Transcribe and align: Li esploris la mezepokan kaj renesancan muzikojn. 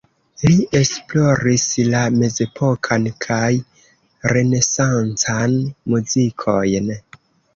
Li 0.43 0.53
esploris 0.77 1.65
la 1.95 1.99
mezepokan 2.13 3.05
kaj 3.27 3.51
renesancan 4.33 5.55
muzikojn. 5.95 6.89